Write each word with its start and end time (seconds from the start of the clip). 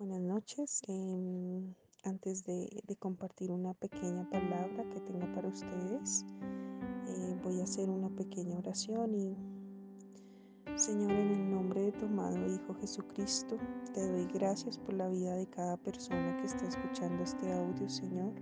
Buenas 0.00 0.22
noches. 0.22 0.80
Em, 0.88 1.74
antes 2.04 2.42
de, 2.44 2.70
compartir 2.98 3.50
una 3.50 3.74
pequeña 3.74 4.26
palabra 4.30 4.88
que 4.88 5.00
tengo 5.00 5.30
para 5.34 5.48
ustedes, 5.48 6.24
eh, 7.06 7.38
voy 7.42 7.60
a 7.60 7.64
hacer 7.64 7.90
una 7.90 8.08
pequeña 8.08 8.56
oración 8.56 9.14
y 9.14 9.36
Señor, 10.74 11.10
en 11.10 11.30
el 11.32 11.50
nombre 11.50 11.82
de 11.82 11.92
tu 11.92 12.06
amado 12.06 12.50
Hijo 12.50 12.74
Jesucristo, 12.80 13.58
te 13.92 14.10
doy 14.10 14.26
gracias 14.32 14.78
por 14.78 14.94
la 14.94 15.06
vida 15.08 15.36
de 15.36 15.46
cada 15.50 15.76
persona 15.76 16.34
que 16.38 16.46
está 16.46 16.66
escuchando 16.66 17.22
este 17.22 17.52
audio, 17.52 17.86
Señor. 17.86 18.32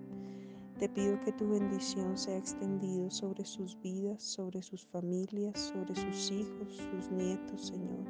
Te 0.78 0.88
pido 0.88 1.20
que 1.22 1.32
tu 1.32 1.48
bendición 1.48 2.16
sea 2.16 2.38
extendida 2.38 3.10
sobre 3.10 3.44
sus 3.44 3.76
vidas, 3.80 4.22
sobre 4.22 4.62
sus 4.62 4.86
familias, 4.86 5.58
sobre 5.58 5.96
sus 5.96 6.30
hijos, 6.30 6.76
sus 6.76 7.10
nietos, 7.10 7.66
Señor, 7.66 8.06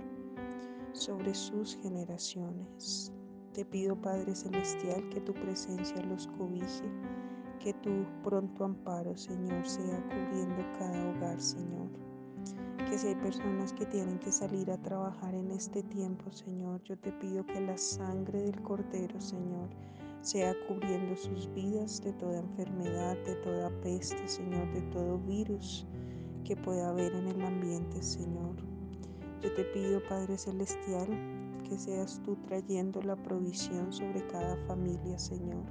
sobre 0.92 1.34
sus 1.34 1.76
generaciones. 1.76 3.10
Te 3.58 3.64
pido, 3.64 4.00
Padre 4.00 4.36
Celestial, 4.36 5.08
que 5.08 5.20
tu 5.20 5.34
presencia 5.34 6.00
los 6.02 6.28
cobije, 6.28 6.84
que 7.58 7.74
tu 7.74 7.90
pronto 8.22 8.64
amparo, 8.64 9.16
Señor, 9.16 9.66
sea 9.66 10.00
cubriendo 10.04 10.62
cada 10.78 11.10
hogar, 11.10 11.40
Señor. 11.40 11.88
Que 12.88 12.96
si 12.96 13.08
hay 13.08 13.16
personas 13.16 13.72
que 13.72 13.84
tienen 13.84 14.20
que 14.20 14.30
salir 14.30 14.70
a 14.70 14.80
trabajar 14.80 15.34
en 15.34 15.50
este 15.50 15.82
tiempo, 15.82 16.30
Señor, 16.30 16.80
yo 16.84 16.96
te 17.00 17.10
pido 17.10 17.44
que 17.46 17.60
la 17.60 17.76
sangre 17.76 18.42
del 18.42 18.62
Cordero, 18.62 19.20
Señor, 19.20 19.70
sea 20.20 20.54
cubriendo 20.68 21.16
sus 21.16 21.52
vidas 21.52 22.00
de 22.00 22.12
toda 22.12 22.38
enfermedad, 22.38 23.16
de 23.24 23.34
toda 23.42 23.70
peste, 23.80 24.28
Señor, 24.28 24.72
de 24.72 24.82
todo 24.92 25.18
virus 25.18 25.84
que 26.45 26.54
pueda 26.54 26.90
haber 26.90 27.12
en 27.12 27.26
el 27.26 27.42
ambiente, 27.42 28.04
Señor. 28.04 28.54
Yo 29.40 29.52
te 29.54 29.64
pido, 29.64 30.00
Padre 30.09 30.38
Celestial, 30.38 31.09
que 31.68 31.78
seas 31.78 32.20
tú 32.24 32.36
trayendo 32.46 33.02
la 33.02 33.16
provisión 33.16 33.93
sobre 33.93 34.26
cada 34.29 34.56
familia, 34.66 35.18
Señor. 35.18 35.65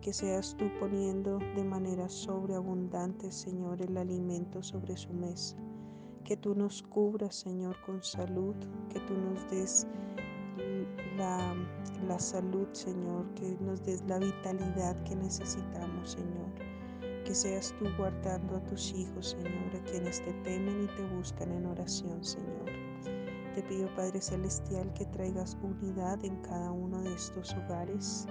Que 0.00 0.12
seas 0.12 0.56
tú 0.56 0.66
poniendo 0.80 1.38
de 1.54 1.64
manera 1.64 2.08
sobreabundante, 2.08 3.30
Señor, 3.30 3.82
el 3.82 3.96
alimento 3.96 4.62
sobre 4.62 4.96
su 4.96 5.12
mesa. 5.12 5.56
Que 6.24 6.36
tú 6.36 6.54
nos 6.54 6.82
cubras, 6.82 7.34
Señor, 7.36 7.76
con 7.84 8.02
salud. 8.02 8.54
Que 8.88 9.00
tú 9.00 9.14
nos 9.14 9.50
des 9.50 9.86
la, 11.16 11.54
la 12.06 12.18
salud, 12.18 12.68
Señor. 12.72 13.26
Que 13.34 13.56
nos 13.60 13.82
des 13.84 14.02
la 14.06 14.18
vitalidad 14.18 14.96
que 15.04 15.16
necesitamos, 15.16 16.12
Señor. 16.12 16.46
Que 17.24 17.34
seas 17.34 17.74
tú 17.78 17.86
guardando 17.98 18.56
a 18.56 18.64
tus 18.64 18.92
hijos, 18.94 19.30
Señor, 19.30 19.74
a 19.74 19.84
quienes 19.90 20.22
te 20.22 20.32
temen 20.44 20.84
y 20.84 20.86
te 20.86 21.02
buscan 21.16 21.52
en 21.52 21.66
oración, 21.66 22.22
Señor. 22.24 22.85
Te 23.56 23.62
pido, 23.62 23.88
Padre 23.94 24.20
Celestial, 24.20 24.92
que 24.92 25.06
traigas 25.06 25.56
unidad 25.62 26.22
en 26.22 26.36
cada 26.42 26.70
uno 26.70 27.00
de 27.00 27.14
estos 27.14 27.54
hogares, 27.54 28.26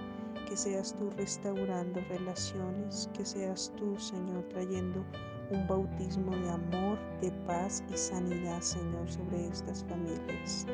que 0.48 0.56
seas 0.56 0.96
tú 1.00 1.10
restaurando 1.18 2.00
relaciones, 2.10 3.10
que 3.12 3.26
seas 3.26 3.74
tú, 3.76 3.98
Señor, 3.98 4.44
trayendo 4.50 5.04
un 5.50 5.68
bautismo 5.68 6.30
de 6.30 6.52
amor, 6.52 7.00
de 7.22 7.32
paz 7.48 7.84
y 7.92 7.98
sanidad, 7.98 8.62
Señor, 8.62 9.10
sobre 9.10 9.48
estas 9.48 9.84
familias. 9.86 10.68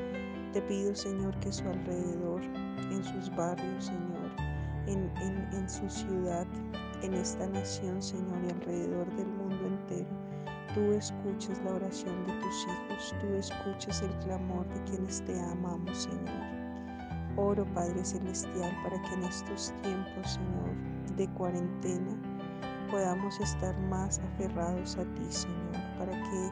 Te 0.52 0.62
pido, 0.64 0.94
Señor, 0.96 1.34
que 1.40 1.54
su 1.54 1.64
alrededor, 1.70 2.42
en 2.92 3.06
sus 3.06 3.34
barrios, 3.34 3.86
Señor, 3.86 4.36
en, 4.86 5.10
en, 5.22 5.54
en 5.54 5.70
su 5.70 5.90
ciudad, 5.90 6.46
en 7.04 7.14
esta 7.14 7.48
nación, 7.48 8.02
Señor, 8.02 8.44
y 8.46 8.52
alrededor 8.52 9.16
del 9.16 9.28
mundo 9.28 9.66
entero, 9.66 10.21
tú 10.74 10.94
escuches 10.94 11.62
la 11.64 11.74
oración 11.74 12.26
de 12.26 12.34
tus 12.34 12.66
hijos, 12.66 13.16
tú 13.20 13.28
escuches 13.36 14.02
el 14.02 14.12
clamor 14.20 14.68
de 14.70 14.84
quienes 14.86 15.22
te 15.26 15.40
amamos, 15.40 16.04
Señor. 16.04 16.62
Oro, 17.38 17.66
Padre 17.74 18.04
Celestial, 18.04 18.72
para 18.84 19.02
que 19.02 19.14
en 19.16 19.24
estos 19.24 19.74
tiempos, 19.82 20.34
Señor, 20.34 21.16
de 21.16 21.28
cuarentena, 21.34 22.16
podamos 22.90 23.40
estar 23.40 23.78
más 23.90 24.20
aferrados 24.20 24.98
a 24.98 25.04
ti, 25.16 25.26
Señor, 25.30 25.72
para 25.98 26.12
que 26.12 26.52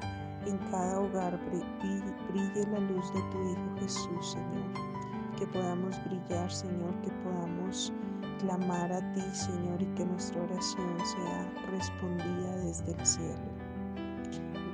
en 0.50 0.58
cada 0.72 1.00
hogar 1.00 1.40
brille 1.50 2.68
la 2.72 2.80
luz 2.80 3.14
de 3.14 3.22
tu 3.32 3.52
Hijo 3.52 3.76
Jesús, 3.80 4.32
Señor. 4.32 4.90
Que 5.38 5.48
podamos 5.48 5.96
brillar, 6.06 6.52
Señor, 6.52 6.94
que 7.02 7.12
podamos 7.24 7.94
clamar 8.40 8.92
a 8.92 9.14
ti, 9.14 9.22
Señor, 9.34 9.82
y 9.82 9.86
que 9.96 10.06
nuestra 10.06 10.42
oración 10.42 10.98
sea 11.06 11.52
respondida 11.72 12.56
desde 12.58 12.92
el 12.92 13.06
cielo. 13.06 13.59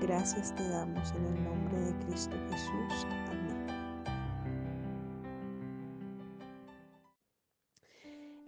Gracias 0.02 0.54
te 0.56 0.68
damos 0.68 1.12
en 1.12 1.26
el 1.26 1.44
nombre 1.44 1.80
de 1.80 2.06
Cristo 2.06 2.36
Jesús. 2.50 3.08
Amén. 3.30 3.68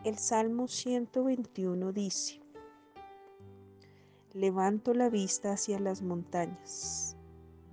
El 0.04 0.18
Salmo 0.18 0.68
121 0.68 1.94
dice, 1.94 2.42
Levanto 4.34 4.94
la 4.94 5.10
vista 5.10 5.54
hacia 5.54 5.80
las 5.80 6.02
montañas. 6.02 7.16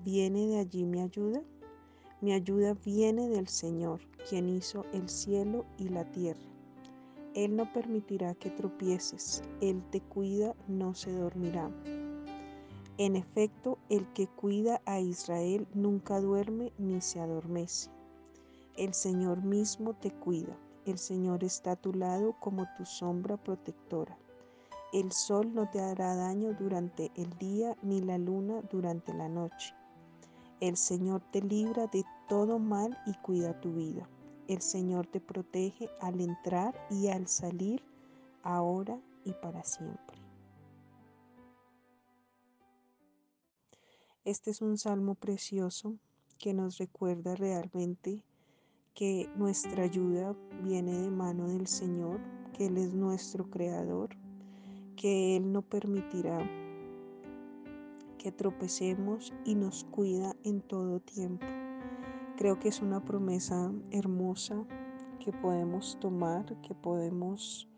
¿Viene 0.05 0.47
de 0.47 0.59
allí 0.61 0.85
mi 0.85 1.01
ayuda? 1.01 1.43
Mi 2.21 2.33
ayuda 2.33 2.75
viene 2.75 3.29
del 3.29 3.49
Señor, 3.49 4.01
quien 4.29 4.49
hizo 4.49 4.87
el 4.93 5.09
cielo 5.09 5.67
y 5.79 5.89
la 5.89 6.05
tierra. 6.13 6.41
Él 7.35 7.57
no 7.57 7.71
permitirá 7.73 8.35
que 8.35 8.51
tropieces, 8.51 9.43
Él 9.61 9.83
te 9.91 10.01
cuida, 10.01 10.55
no 10.69 10.95
se 10.95 11.11
dormirá. 11.13 11.71
En 12.97 13.17
efecto, 13.17 13.79
el 13.89 14.07
que 14.13 14.29
cuida 14.29 14.81
a 14.87 15.01
Israel 15.01 15.67
nunca 15.75 16.21
duerme 16.21 16.73
ni 16.79 17.01
se 17.01 17.19
adormece. 17.19 17.91
El 18.77 18.95
Señor 18.95 19.43
mismo 19.43 19.95
te 19.95 20.13
cuida, 20.13 20.57
el 20.87 20.99
Señor 20.99 21.43
está 21.43 21.73
a 21.73 21.77
tu 21.77 21.93
lado 21.93 22.37
como 22.39 22.67
tu 22.77 22.85
sombra 22.85 23.37
protectora. 23.37 24.17
El 24.93 25.11
sol 25.11 25.53
no 25.53 25.69
te 25.71 25.81
hará 25.81 26.15
daño 26.15 26.55
durante 26.55 27.11
el 27.17 27.31
día 27.39 27.77
ni 27.83 28.01
la 28.01 28.17
luna 28.17 28.63
durante 28.71 29.13
la 29.13 29.29
noche. 29.29 29.75
El 30.61 30.77
Señor 30.77 31.21
te 31.33 31.43
libra 31.43 31.89
de 31.89 32.05
todo 32.29 32.61
mal 32.61 32.97
y 33.07 33.15
cuida 33.15 33.61
tu 33.61 33.73
vida. 33.73 34.09
El 34.47 34.61
Señor 34.61 35.09
te 35.09 35.21
protege 35.21 35.89
al 36.01 36.21
entrar 36.21 36.75
y 36.91 37.09
al 37.09 37.27
salir, 37.27 37.83
ahora 38.45 39.01
y 39.25 39.33
para 39.33 39.65
siempre. 39.65 40.14
Este 44.25 44.53
es 44.53 44.63
un 44.63 44.79
salmo 44.79 45.17
precioso 45.17 45.99
que 46.39 46.55
nos 46.55 46.79
recuerda 46.79 47.35
realmente 47.35 48.25
que 48.95 49.29
nuestra 49.37 49.85
ayuda 49.85 50.35
viene 50.63 50.93
de 50.99 51.11
mano 51.11 51.49
del 51.49 51.67
Señor, 51.67 52.21
que 52.55 52.67
Él 52.67 52.79
es 52.79 52.95
nuestro 52.95 53.51
creador, 53.51 54.17
que 54.97 55.37
Él 55.37 55.53
no 55.53 55.61
permitirá 55.61 56.39
que 58.17 58.33
tropecemos 58.33 59.35
y 59.45 59.57
nos 59.57 59.85
cuida 59.85 60.35
en 60.43 60.63
todo 60.63 61.01
tiempo. 61.01 61.45
Creo 62.39 62.59
que 62.59 62.69
es 62.69 62.81
una 62.81 63.05
promesa 63.05 63.71
hermosa 63.91 64.65
que 65.21 65.33
podemos 65.33 65.99
tomar, 66.01 66.47
que 66.63 66.75
podemos 66.75 67.69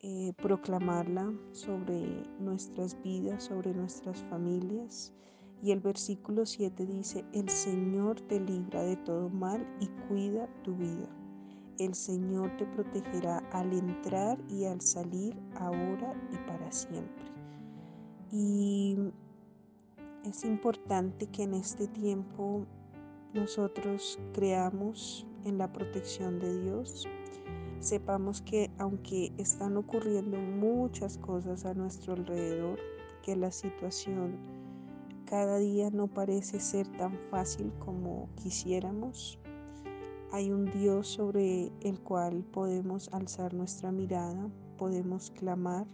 eh, 0.00 0.32
proclamarla 0.36 1.32
sobre 1.52 2.22
nuestras 2.38 3.00
vidas, 3.02 3.44
sobre 3.44 3.74
nuestras 3.74 4.22
familias 4.24 5.12
y 5.62 5.72
el 5.72 5.80
versículo 5.80 6.44
7 6.44 6.86
dice, 6.86 7.24
el 7.32 7.48
Señor 7.48 8.20
te 8.22 8.38
libra 8.40 8.82
de 8.82 8.96
todo 8.96 9.28
mal 9.30 9.66
y 9.80 9.86
cuida 10.06 10.48
tu 10.62 10.74
vida. 10.76 11.08
El 11.78 11.94
Señor 11.94 12.56
te 12.56 12.66
protegerá 12.66 13.38
al 13.52 13.72
entrar 13.72 14.38
y 14.48 14.64
al 14.64 14.80
salir 14.80 15.36
ahora 15.56 16.14
y 16.32 16.36
para 16.48 16.70
siempre. 16.70 17.24
Y 18.30 18.96
es 20.24 20.44
importante 20.44 21.26
que 21.26 21.44
en 21.44 21.54
este 21.54 21.86
tiempo 21.88 22.66
nosotros 23.34 24.18
creamos 24.32 25.26
en 25.44 25.58
la 25.58 25.72
protección 25.72 26.38
de 26.38 26.62
Dios. 26.62 27.06
Sepamos 27.80 28.42
que 28.42 28.70
aunque 28.78 29.32
están 29.38 29.76
ocurriendo 29.76 30.38
muchas 30.38 31.18
cosas 31.18 31.64
a 31.64 31.74
nuestro 31.74 32.14
alrededor, 32.14 32.78
que 33.22 33.36
la 33.36 33.50
situación 33.50 34.38
cada 35.26 35.58
día 35.58 35.90
no 35.90 36.06
parece 36.06 36.60
ser 36.60 36.86
tan 36.96 37.18
fácil 37.30 37.72
como 37.80 38.28
quisiéramos. 38.36 39.38
Hay 40.30 40.52
un 40.52 40.66
Dios 40.70 41.08
sobre 41.08 41.72
el 41.80 42.00
cual 42.00 42.44
podemos 42.52 43.08
alzar 43.12 43.52
nuestra 43.52 43.90
mirada, 43.90 44.48
podemos 44.78 45.30
clamar, 45.32 45.86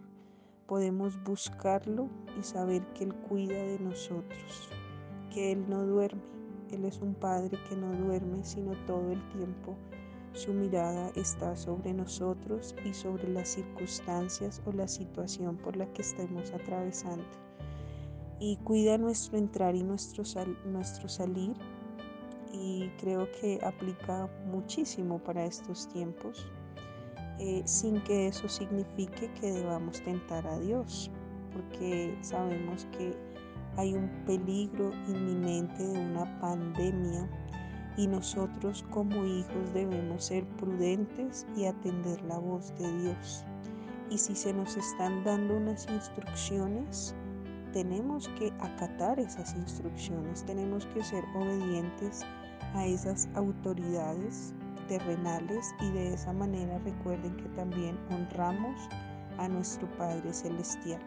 podemos 0.67 1.23
buscarlo 1.25 2.09
y 2.39 2.43
saber 2.43 2.87
que 2.93 3.05
Él 3.05 3.15
cuida 3.15 3.57
de 3.57 3.79
nosotros, 3.79 4.69
que 5.33 5.53
Él 5.53 5.65
no 5.69 5.87
duerme. 5.87 6.23
Él 6.71 6.85
es 6.85 7.01
un 7.01 7.15
Padre 7.15 7.59
que 7.69 7.77
no 7.77 7.93
duerme, 7.93 8.45
sino 8.45 8.73
todo 8.87 9.13
el 9.13 9.29
tiempo 9.31 9.77
su 10.35 10.53
mirada 10.53 11.11
está 11.15 11.57
sobre 11.57 11.93
nosotros 11.93 12.75
y 12.85 12.95
sobre 12.95 13.29
las 13.29 13.49
circunstancias 13.49 14.63
o 14.65 14.73
la 14.73 14.89
situación 14.89 15.57
por 15.57 15.77
la 15.77 15.87
que 15.93 16.03
estemos 16.03 16.51
atravesando. 16.53 17.25
Y 18.41 18.57
cuida 18.65 18.99
nuestro 18.99 19.39
entrar 19.39 19.75
y 19.75 19.83
nuestro, 19.83 20.25
nuestro 20.65 21.09
salir 21.09 21.55
y 22.53 22.89
creo 22.99 23.29
que 23.41 23.59
aplica 23.63 24.29
muchísimo 24.47 25.19
para 25.19 25.45
estos 25.45 25.89
tiempos, 25.89 26.47
eh, 27.39 27.63
sin 27.65 28.03
que 28.05 28.29
eso 28.29 28.49
signifique 28.49 29.31
que 29.41 29.53
debamos 29.53 30.03
tentar 30.03 30.47
a 30.47 30.59
Dios, 30.59 31.11
porque 31.53 32.17
sabemos 32.23 32.87
que 32.97 33.17
hay 33.77 33.95
un 33.95 34.09
peligro 34.27 34.93
inminente 35.09 35.83
de 35.83 35.99
una 35.99 36.41
pandemia 36.41 37.29
y 37.97 38.07
nosotros 38.07 38.85
como 38.91 39.25
hijos 39.25 39.73
debemos 39.75 40.25
ser 40.25 40.47
prudentes 40.57 41.47
y 41.57 41.67
atender 41.67 42.21
la 42.23 42.39
voz 42.39 42.73
de 42.79 43.03
Dios. 43.03 43.45
Y 44.11 44.19
si 44.19 44.35
se 44.35 44.53
nos 44.53 44.77
están 44.77 45.25
dando 45.25 45.57
unas 45.57 45.87
instrucciones, 45.89 47.15
tenemos 47.73 48.29
que 48.39 48.53
acatar 48.61 49.19
esas 49.19 49.55
instrucciones, 49.55 50.45
tenemos 50.45 50.87
que 50.87 51.03
ser 51.03 51.25
obedientes 51.35 52.21
a 52.75 52.87
esas 52.87 53.29
autoridades 53.35 54.55
terrenales 54.89 55.75
y 55.81 55.91
de 55.91 56.15
esa 56.15 56.33
manera 56.33 56.79
recuerden 56.81 57.37
que 57.37 57.49
también 57.51 57.99
honramos 58.11 58.77
a 59.39 59.49
nuestro 59.49 59.89
Padre 59.97 60.33
Celestial. 60.33 61.01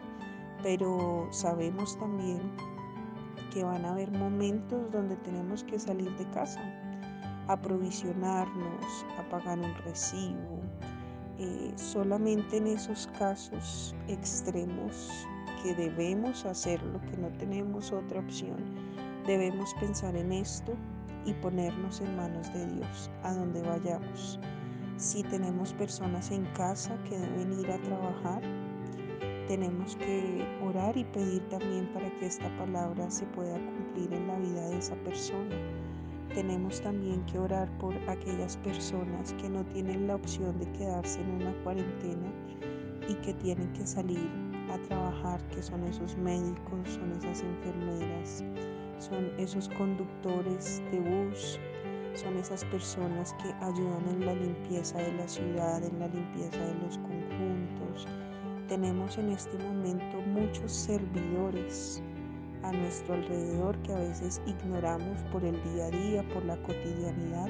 Pero 0.62 1.28
sabemos 1.30 1.96
también 1.98 2.40
que 3.56 3.64
van 3.64 3.86
a 3.86 3.92
haber 3.92 4.10
momentos 4.10 4.92
donde 4.92 5.16
tenemos 5.16 5.64
que 5.64 5.78
salir 5.78 6.14
de 6.18 6.28
casa, 6.28 6.60
aprovisionarnos, 7.48 9.06
a 9.18 9.26
pagar 9.30 9.58
un 9.58 9.74
recibo. 9.76 10.60
Eh, 11.38 11.72
solamente 11.74 12.58
en 12.58 12.66
esos 12.66 13.06
casos 13.18 13.94
extremos 14.08 15.26
que 15.62 15.74
debemos 15.74 16.44
hacerlo, 16.44 17.00
que 17.10 17.16
no 17.16 17.28
tenemos 17.38 17.92
otra 17.92 18.20
opción, 18.20 18.58
debemos 19.26 19.72
pensar 19.80 20.14
en 20.16 20.32
esto 20.32 20.74
y 21.24 21.32
ponernos 21.32 22.02
en 22.02 22.14
manos 22.14 22.52
de 22.52 22.66
Dios 22.74 23.10
a 23.22 23.32
donde 23.32 23.62
vayamos. 23.62 24.38
Si 24.98 25.22
tenemos 25.22 25.72
personas 25.72 26.30
en 26.30 26.44
casa 26.52 26.94
que 27.04 27.18
deben 27.18 27.58
ir 27.58 27.70
a 27.70 27.78
trabajar, 27.78 28.42
tenemos 29.48 29.96
que 29.96 30.44
orar 30.62 30.96
y 30.96 31.04
pedir 31.04 31.42
también 31.48 31.86
para 31.92 32.10
que 32.18 32.26
esta 32.26 32.48
palabra 32.58 33.10
se 33.10 33.26
pueda 33.26 33.54
cumplir 33.54 34.12
en 34.12 34.26
la 34.26 34.38
vida 34.38 34.68
de 34.68 34.78
esa 34.78 34.96
persona. 34.96 35.56
Tenemos 36.34 36.80
también 36.82 37.24
que 37.26 37.38
orar 37.38 37.70
por 37.78 37.94
aquellas 38.08 38.56
personas 38.58 39.32
que 39.34 39.48
no 39.48 39.64
tienen 39.66 40.06
la 40.06 40.16
opción 40.16 40.58
de 40.58 40.70
quedarse 40.72 41.20
en 41.20 41.30
una 41.30 41.52
cuarentena 41.62 42.30
y 43.08 43.14
que 43.14 43.34
tienen 43.34 43.72
que 43.72 43.86
salir 43.86 44.28
a 44.70 44.78
trabajar, 44.88 45.40
que 45.48 45.62
son 45.62 45.84
esos 45.84 46.16
médicos, 46.16 46.88
son 46.88 47.12
esas 47.12 47.42
enfermeras, 47.42 48.44
son 48.98 49.30
esos 49.38 49.68
conductores 49.70 50.82
de 50.90 51.00
bus, 51.00 51.60
son 52.14 52.36
esas 52.36 52.64
personas 52.64 53.34
que 53.34 53.52
ayudan 53.64 54.08
en 54.08 54.26
la 54.26 54.34
limpieza 54.34 54.98
de 54.98 55.12
la 55.12 55.28
ciudad, 55.28 55.84
en 55.84 55.98
la 56.00 56.08
limpieza 56.08 56.58
de 56.58 56.74
los. 56.82 56.98
Tenemos 58.68 59.16
en 59.16 59.30
este 59.30 59.56
momento 59.58 60.20
muchos 60.22 60.72
servidores 60.72 62.02
a 62.64 62.72
nuestro 62.72 63.14
alrededor 63.14 63.80
que 63.82 63.92
a 63.92 63.98
veces 64.00 64.42
ignoramos 64.44 65.22
por 65.30 65.44
el 65.44 65.54
día 65.72 65.86
a 65.86 65.90
día, 65.90 66.28
por 66.34 66.44
la 66.44 66.60
cotidianidad, 66.62 67.48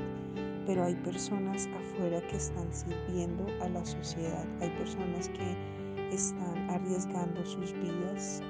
pero 0.67 0.85
hay 0.85 0.95
personas 0.97 1.69
afuera 1.69 2.21
que 2.29 2.37
están 2.37 2.71
sirviendo 2.71 3.47
a 3.63 3.69
la 3.71 3.83
sociedad, 3.87 4.45
hay 4.61 4.69
personas 4.77 5.31
que 5.31 6.15
están 6.15 6.69
arriesgando 6.69 7.47
sus 7.47 7.73
vidas 7.73 8.43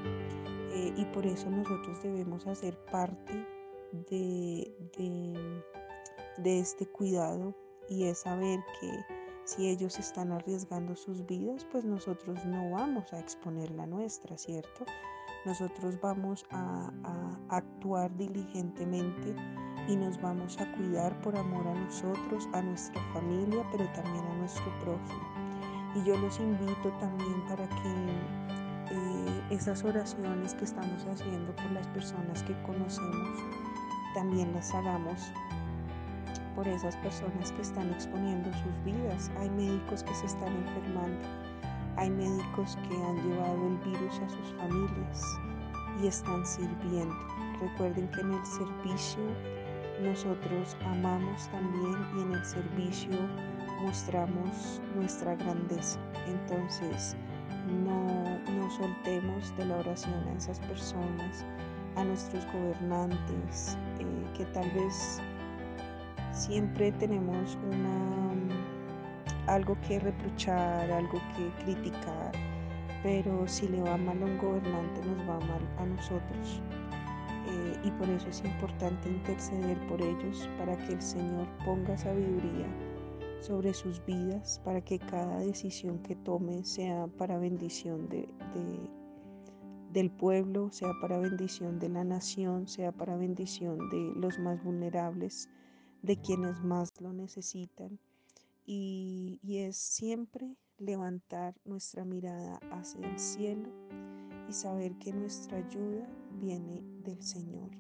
eh, 0.72 0.92
y 0.96 1.04
por 1.06 1.24
eso 1.24 1.48
nosotros 1.48 2.02
debemos 2.02 2.48
hacer 2.48 2.76
parte 2.90 3.46
de, 4.10 4.74
de 6.38 6.58
este 6.58 6.84
cuidado 6.86 7.54
y 7.88 8.04
es 8.04 8.18
saber 8.18 8.58
que 8.80 9.15
si 9.46 9.68
ellos 9.68 9.98
están 10.00 10.32
arriesgando 10.32 10.96
sus 10.96 11.24
vidas, 11.24 11.64
pues 11.70 11.84
nosotros 11.84 12.44
no 12.44 12.72
vamos 12.72 13.12
a 13.12 13.20
exponer 13.20 13.70
la 13.70 13.86
nuestra, 13.86 14.36
¿cierto? 14.36 14.84
Nosotros 15.44 15.98
vamos 16.00 16.44
a, 16.50 16.90
actuar 17.48 18.14
diligentemente 18.16 19.36
y 19.86 19.94
nos 19.94 20.20
vamos 20.20 20.60
a 20.60 20.70
cuidar 20.72 21.18
por 21.20 21.36
amor 21.38 21.64
a 21.68 21.74
nosotros, 21.74 22.48
a 22.52 22.60
nuestra 22.60 23.00
familia, 23.12 23.64
pero 23.70 23.84
también 23.92 24.24
a 24.24 24.34
nuestro 24.34 24.64
prójimo. 24.80 25.22
Y 25.94 26.04
yo 26.04 26.16
los 26.16 26.40
invito 26.40 26.90
también 26.98 27.46
para 27.46 27.68
que 27.68 27.94
eh, 28.90 29.42
esas 29.50 29.84
oraciones 29.84 30.54
que 30.54 30.64
estamos 30.64 31.04
haciendo 31.06 31.54
por 31.54 31.70
las 31.70 31.86
personas 31.88 32.42
que 32.42 32.60
conocemos, 32.62 33.38
también 34.12 34.52
las 34.52 34.74
hagamos 34.74 35.20
por 36.56 36.66
esas 36.66 36.96
personas 36.96 37.52
que 37.52 37.62
están 37.62 37.92
exponiendo 37.92 38.50
sus 38.54 38.84
vidas. 38.84 39.30
Hay 39.38 39.50
médicos 39.50 40.02
que 40.02 40.14
se 40.14 40.26
están 40.26 40.56
enfermando, 40.56 41.28
hay 41.96 42.10
médicos 42.10 42.76
que 42.88 42.96
han 42.96 43.16
llevado 43.28 43.66
el 43.68 43.76
virus 43.92 44.18
a 44.20 44.28
sus 44.30 44.54
familias 44.56 45.22
y 46.02 46.06
están 46.06 46.44
sirviendo. 46.44 47.14
Recuerden 47.60 48.08
que 48.08 48.22
en 48.22 48.32
el 48.32 48.46
servicio 48.46 49.22
nosotros 50.02 50.76
amamos 50.84 51.48
también 51.50 51.96
y 52.16 52.22
en 52.22 52.32
el 52.32 52.44
servicio 52.44 53.16
mostramos 53.82 54.80
nuestra 54.94 55.36
grandeza. 55.36 56.00
Entonces, 56.26 57.16
no, 57.84 58.38
no 58.50 58.70
soltemos 58.70 59.56
de 59.56 59.66
la 59.66 59.76
oración 59.76 60.26
a 60.28 60.32
esas 60.32 60.58
personas, 60.60 61.44
a 61.96 62.04
nuestros 62.04 62.44
gobernantes, 62.52 63.76
eh, 63.98 64.26
que 64.34 64.44
tal 64.46 64.70
vez 64.70 65.20
siempre 66.36 66.92
tenemos 66.92 67.56
una, 67.72 68.36
algo 69.46 69.76
que 69.80 69.98
reprochar, 69.98 70.90
algo 70.90 71.18
que 71.34 71.64
criticar, 71.64 72.32
pero 73.02 73.48
si 73.48 73.68
le 73.68 73.80
va 73.80 73.96
mal 73.96 74.22
a 74.22 74.26
un 74.26 74.38
gobernante 74.38 75.00
nos 75.06 75.28
va 75.28 75.40
mal 75.40 75.66
a 75.78 75.86
nosotros. 75.86 76.60
Eh, 77.48 77.80
y 77.84 77.90
por 77.92 78.08
eso 78.10 78.28
es 78.28 78.44
importante 78.44 79.08
interceder 79.08 79.78
por 79.86 80.02
ellos 80.02 80.48
para 80.58 80.76
que 80.76 80.92
el 80.94 81.02
Señor 81.02 81.46
ponga 81.64 81.96
sabiduría 81.96 82.66
sobre 83.40 83.72
sus 83.72 84.04
vidas, 84.04 84.60
para 84.64 84.80
que 84.80 84.98
cada 84.98 85.38
decisión 85.38 86.00
que 86.00 86.16
tome 86.16 86.64
sea 86.64 87.06
para 87.16 87.38
bendición 87.38 88.08
de, 88.08 88.28
del 89.92 90.10
pueblo, 90.10 90.70
sea 90.72 90.90
para 91.00 91.18
bendición 91.18 91.78
de 91.78 91.88
la 91.88 92.04
nación, 92.04 92.66
sea 92.66 92.92
para 92.92 93.16
bendición 93.16 93.78
de 93.90 94.12
los 94.16 94.38
más 94.40 94.62
vulnerables 94.64 95.48
de 96.02 96.16
quienes 96.20 96.62
más 96.62 96.92
lo 97.00 97.12
necesitan 97.12 97.98
y, 98.66 99.40
es 99.48 99.76
siempre 99.76 100.56
levantar 100.78 101.54
nuestra 101.64 102.04
mirada 102.04 102.58
hacia 102.70 103.08
el 103.08 103.18
cielo 103.18 103.70
y 104.48 104.52
saber 104.52 104.96
que 104.98 105.12
nuestra 105.12 105.58
ayuda 105.58 106.08
viene 106.40 106.82
del 107.04 107.22
Señor. 107.22 107.70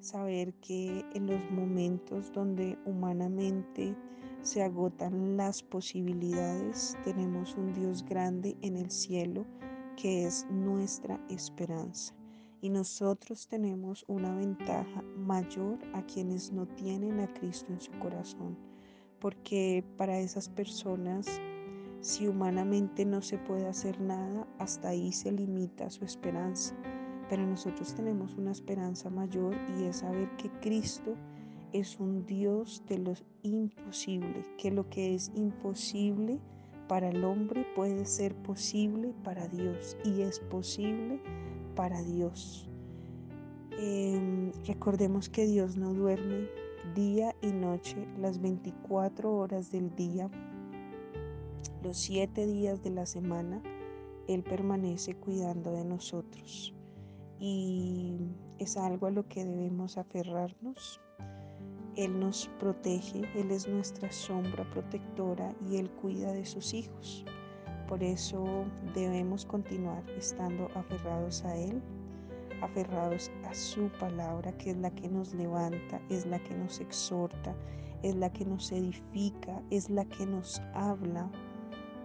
Saber 0.00 0.54
que 0.54 1.04
en 1.14 1.26
los 1.26 1.50
momentos 1.50 2.32
donde 2.32 2.78
humanamente 2.84 3.96
se 4.42 4.62
agotan 4.62 5.36
las 5.36 5.62
posibilidades, 5.62 6.96
tenemos 7.04 7.54
un 7.56 7.72
Dios 7.72 8.04
grande 8.04 8.56
en 8.62 8.76
el 8.76 8.90
cielo 8.90 9.44
que 9.96 10.26
es 10.26 10.46
nuestra 10.50 11.20
esperanza 11.28 12.17
y 12.60 12.70
nosotros 12.70 13.46
tenemos 13.46 14.04
una 14.08 14.34
ventaja 14.34 15.02
mayor 15.16 15.78
a 15.94 16.02
quienes 16.02 16.52
no 16.52 16.66
tienen 16.66 17.20
a 17.20 17.32
Cristo 17.34 17.72
en 17.72 17.80
su 17.80 17.92
corazón, 17.98 18.56
porque 19.20 19.84
para 19.96 20.18
esas 20.18 20.48
personas, 20.48 21.40
si 22.00 22.26
humanamente 22.26 23.04
no 23.04 23.22
se 23.22 23.38
puede 23.38 23.66
hacer 23.66 24.00
nada, 24.00 24.46
hasta 24.58 24.88
ahí 24.88 25.12
se 25.12 25.32
limita 25.32 25.90
su 25.90 26.04
esperanza. 26.04 26.74
Pero 27.28 27.46
nosotros 27.46 27.94
tenemos 27.94 28.34
una 28.36 28.52
esperanza 28.52 29.10
mayor 29.10 29.54
y 29.78 29.84
es 29.84 29.98
saber 29.98 30.34
que 30.36 30.50
Cristo 30.60 31.14
es 31.72 32.00
un 32.00 32.24
Dios 32.24 32.82
de 32.88 32.98
lo 32.98 33.12
imposible, 33.42 34.42
que 34.56 34.70
lo 34.70 34.88
que 34.88 35.14
es 35.14 35.30
imposible 35.34 36.40
para 36.88 37.10
el 37.10 37.22
hombre 37.24 37.66
puede 37.76 38.06
ser 38.06 38.34
posible 38.36 39.12
para 39.22 39.46
Dios 39.48 39.96
y 40.04 40.22
es 40.22 40.40
posible 40.40 41.20
para 41.78 42.02
Dios. 42.02 42.68
Em, 43.78 44.50
recordemos 44.66 45.28
que 45.28 45.46
Dios 45.46 45.76
no 45.76 45.94
duerme 45.94 46.48
día 46.96 47.36
y 47.40 47.52
noche, 47.52 47.96
las 48.18 48.40
24 48.40 49.32
horas 49.32 49.70
del 49.70 49.94
día, 49.94 50.28
los 51.84 51.96
7 51.98 52.48
días 52.48 52.82
de 52.82 52.90
la 52.90 53.06
semana, 53.06 53.62
Él 54.26 54.42
permanece 54.42 55.14
cuidando 55.14 55.70
de 55.70 55.84
nosotros. 55.84 56.74
Y 57.38 58.16
es 58.58 58.76
algo 58.76 59.06
a 59.06 59.12
lo 59.12 59.28
que 59.28 59.44
debemos 59.44 59.98
aferrarnos. 59.98 61.00
Él 61.94 62.18
nos 62.18 62.50
protege, 62.58 63.22
Él 63.36 63.52
es 63.52 63.68
nuestra 63.68 64.10
sombra 64.10 64.68
protectora 64.68 65.54
y 65.70 65.76
Él 65.76 65.88
cuida 65.92 66.32
de 66.32 66.44
sus 66.44 66.74
hijos. 66.74 67.24
Por 67.88 68.02
eso 68.02 68.44
debemos 68.94 69.46
continuar 69.46 70.04
estando 70.10 70.68
aferrados 70.74 71.42
a 71.46 71.56
Él, 71.56 71.80
aferrados 72.60 73.30
a 73.48 73.54
su 73.54 73.88
palabra, 73.98 74.52
que 74.58 74.70
es 74.70 74.76
la 74.76 74.90
que 74.90 75.08
nos 75.08 75.32
levanta, 75.32 75.98
es 76.10 76.26
la 76.26 76.38
que 76.38 76.54
nos 76.54 76.80
exhorta, 76.80 77.56
es 78.02 78.14
la 78.14 78.30
que 78.30 78.44
nos 78.44 78.70
edifica, 78.72 79.62
es 79.70 79.88
la 79.88 80.04
que 80.04 80.26
nos 80.26 80.60
habla 80.74 81.30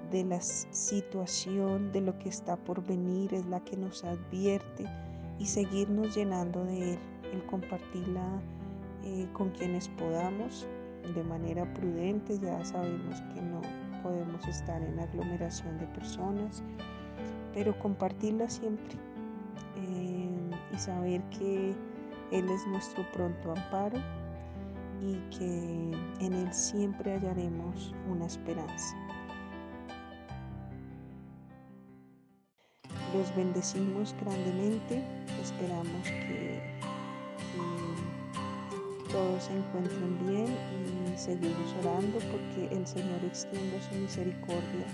de 0.09 0.23
la 0.23 0.39
situación, 0.39 1.91
de 1.91 1.99
lo 1.99 2.17
que 2.17 2.29
está 2.29 2.55
por 2.55 2.81
venir, 2.85 3.33
es 3.33 3.45
la 3.47 3.59
que 3.65 3.75
nos 3.75 4.05
advierte 4.05 4.85
y 5.37 5.45
seguirnos 5.45 6.15
llenando 6.15 6.63
de 6.63 6.93
Él, 6.93 6.99
el 7.33 7.45
compartirla 7.45 8.41
eh, 9.03 9.27
con 9.33 9.49
quienes 9.49 9.89
podamos 9.89 10.65
de 11.13 11.23
manera 11.25 11.71
prudente, 11.73 12.39
ya 12.39 12.63
sabemos 12.63 13.21
que 13.33 13.41
no 13.41 13.61
podemos 14.03 14.45
estar 14.47 14.81
en 14.83 14.99
aglomeración 14.99 15.79
de 15.79 15.87
personas, 15.87 16.61
pero 17.53 17.77
compartirla 17.79 18.49
siempre 18.49 18.95
eh, 19.77 20.51
y 20.71 20.77
saber 20.77 21.21
que 21.29 21.73
Él 22.31 22.49
es 22.49 22.67
nuestro 22.67 23.09
pronto 23.13 23.51
amparo 23.51 23.97
y 25.01 25.15
que 25.35 25.91
en 26.19 26.33
Él 26.33 26.53
siempre 26.53 27.13
hallaremos 27.13 27.95
una 28.09 28.25
esperanza. 28.25 28.95
Los 33.15 33.35
bendecimos 33.35 34.15
grandemente, 34.21 35.03
esperamos 35.41 36.03
que, 36.07 36.79
todos 39.13 39.43
se 39.43 39.53
encuentren 39.55 40.27
bien 40.27 40.47
y 40.47 41.17
seguimos 41.17 41.71
orando 41.81 42.17
porque 42.31 42.75
el 42.75 42.85
Señor 42.85 43.23
extienda 43.23 43.79
su 43.87 43.95
misericordia 43.95 44.87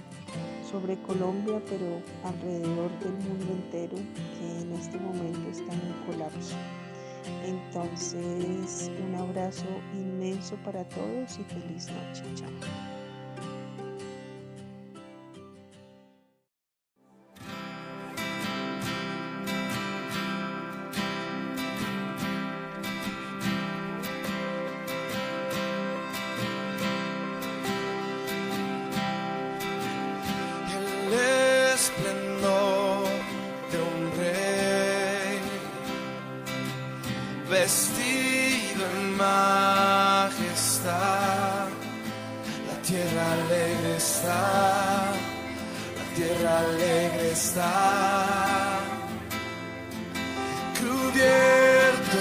sobre 0.69 1.01
Colombia, 1.03 1.61
pero 1.69 2.01
alrededor 2.25 2.91
del 2.99 3.13
mundo 3.13 3.53
entero 3.53 3.95
que 3.95 4.61
en 4.61 4.73
este 4.73 4.99
momento 4.99 5.49
está 5.49 5.73
en 5.73 6.11
colapso. 6.11 6.55
Entonces, 7.45 8.91
un 9.07 9.15
abrazo 9.15 9.65
inmenso 9.93 10.55
para 10.65 10.83
todos 10.89 11.39
y 11.39 11.43
feliz 11.45 11.87
noche. 11.87 12.23
Chao. 12.35 12.98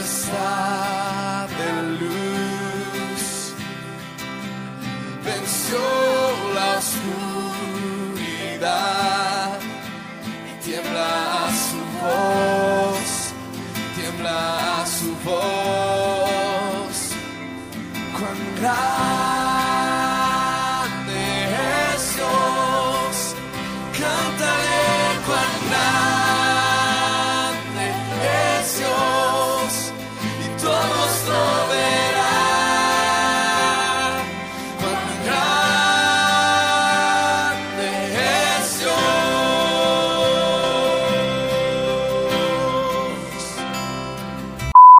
stop. 0.08 0.47